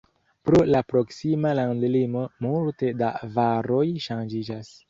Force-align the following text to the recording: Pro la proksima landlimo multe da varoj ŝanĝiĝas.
Pro 0.47 0.61
la 0.75 0.79
proksima 0.91 1.51
landlimo 1.59 2.25
multe 2.47 2.93
da 3.05 3.13
varoj 3.39 3.87
ŝanĝiĝas. 4.09 4.77